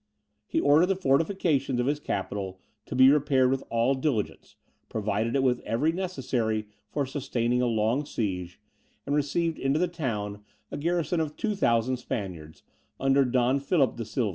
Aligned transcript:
He 0.47 0.59
ordered 0.59 0.87
the 0.87 0.95
fortifications 0.95 1.79
of 1.79 1.85
his 1.85 1.99
capital 1.99 2.59
to 2.87 2.95
be 2.95 3.11
repaired 3.11 3.51
with 3.51 3.63
all 3.69 3.93
diligence, 3.93 4.55
provided 4.89 5.35
it 5.35 5.43
with 5.43 5.59
every 5.59 5.91
necessary 5.91 6.65
for 6.89 7.05
sustaining 7.05 7.61
a 7.61 7.67
long 7.67 8.05
siege, 8.07 8.59
and 9.05 9.15
received 9.15 9.59
into 9.59 9.77
the 9.77 9.87
town 9.87 10.43
a 10.71 10.77
garrison 10.77 11.19
of 11.19 11.37
2,000 11.37 11.97
Spaniards, 11.97 12.63
under 12.99 13.23
Don 13.23 13.59
Philip 13.59 13.95
de 13.97 14.03
Sylva. 14.05 14.29